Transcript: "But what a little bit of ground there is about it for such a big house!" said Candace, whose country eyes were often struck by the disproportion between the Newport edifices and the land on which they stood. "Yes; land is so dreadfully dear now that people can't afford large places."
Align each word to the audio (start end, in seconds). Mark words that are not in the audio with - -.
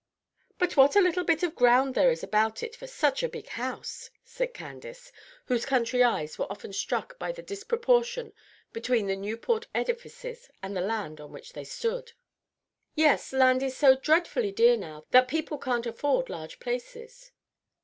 "But 0.57 0.75
what 0.75 0.95
a 0.95 0.99
little 0.99 1.23
bit 1.23 1.43
of 1.43 1.53
ground 1.53 1.93
there 1.93 2.09
is 2.09 2.23
about 2.23 2.63
it 2.63 2.75
for 2.75 2.87
such 2.87 3.21
a 3.21 3.29
big 3.29 3.49
house!" 3.49 4.09
said 4.23 4.51
Candace, 4.51 5.11
whose 5.45 5.63
country 5.63 6.01
eyes 6.03 6.39
were 6.39 6.51
often 6.51 6.73
struck 6.73 7.19
by 7.19 7.31
the 7.31 7.43
disproportion 7.43 8.33
between 8.73 9.05
the 9.05 9.15
Newport 9.15 9.67
edifices 9.75 10.49
and 10.63 10.75
the 10.75 10.81
land 10.81 11.21
on 11.21 11.31
which 11.31 11.53
they 11.53 11.63
stood. 11.65 12.13
"Yes; 12.95 13.31
land 13.31 13.61
is 13.61 13.77
so 13.77 13.95
dreadfully 13.95 14.51
dear 14.51 14.75
now 14.75 15.05
that 15.11 15.27
people 15.27 15.59
can't 15.59 15.85
afford 15.85 16.29
large 16.31 16.59
places." 16.59 17.29